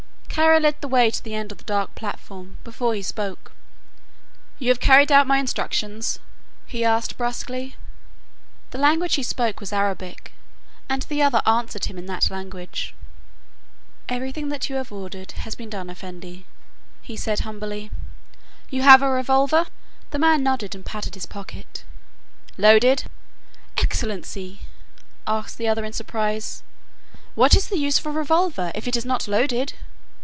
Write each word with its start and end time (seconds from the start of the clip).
Kara 0.41 0.61
led 0.61 0.79
the 0.79 0.87
way 0.87 1.11
to 1.11 1.21
the 1.21 1.35
end 1.35 1.51
of 1.51 1.57
the 1.57 1.63
dark 1.65 1.93
platform, 1.93 2.57
before 2.63 2.95
he 2.95 3.01
spoke. 3.01 3.51
"You 4.59 4.69
have 4.69 4.79
carried 4.79 5.11
out 5.11 5.27
my 5.27 5.37
instructions?" 5.37 6.19
he 6.65 6.85
asked 6.85 7.17
brusquely. 7.17 7.75
The 8.71 8.77
language 8.77 9.15
he 9.15 9.23
spoke 9.23 9.59
was 9.59 9.73
Arabic, 9.73 10.31
and 10.87 11.01
the 11.03 11.21
other 11.21 11.41
answered 11.45 11.85
him 11.85 11.97
in 11.97 12.05
that 12.05 12.31
language. 12.31 12.95
"Everything 14.07 14.47
that 14.49 14.69
you 14.69 14.77
have 14.77 14.91
ordered 14.91 15.33
has 15.33 15.53
been 15.53 15.69
done, 15.69 15.89
Effendi," 15.89 16.45
he 17.01 17.17
said 17.17 17.41
humbly. 17.41 17.91
"You 18.69 18.83
have 18.83 19.01
a 19.01 19.09
revolver?" 19.09 19.67
The 20.11 20.17
man 20.19 20.41
nodded 20.43 20.73
and 20.73 20.85
patted 20.85 21.13
his 21.15 21.25
pocket. 21.27 21.83
"Loaded?" 22.57 23.03
"Excellency," 23.77 24.61
asked 25.27 25.57
the 25.57 25.67
other, 25.67 25.83
in 25.83 25.93
surprise, 25.93 26.63
"what 27.35 27.53
is 27.53 27.67
the 27.67 27.77
use 27.77 27.99
of 27.99 28.05
a 28.05 28.11
revolver, 28.11 28.71
if 28.73 28.87
it 28.87 28.95
is 28.95 29.05
not 29.05 29.27
loaded?" 29.27 29.73